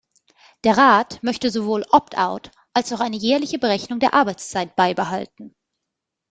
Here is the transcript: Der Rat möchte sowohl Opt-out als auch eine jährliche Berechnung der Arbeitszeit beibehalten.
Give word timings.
Der 0.63 0.79
Rat 0.79 1.21
möchte 1.21 1.51
sowohl 1.51 1.85
Opt-out 1.91 2.49
als 2.73 2.91
auch 2.91 3.01
eine 3.01 3.17
jährliche 3.17 3.59
Berechnung 3.59 3.99
der 3.99 4.15
Arbeitszeit 4.15 4.75
beibehalten. 4.75 5.55